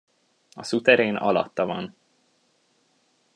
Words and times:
A 0.55 0.63
szuterén 0.63 1.15
alatta 1.15 1.65
van. 1.65 1.95